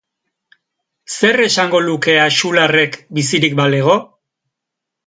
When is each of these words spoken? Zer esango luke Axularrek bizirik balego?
Zer 1.17 1.39
esango 1.45 1.83
luke 1.89 2.17
Axularrek 2.25 2.99
bizirik 3.21 3.59
balego? 3.63 4.01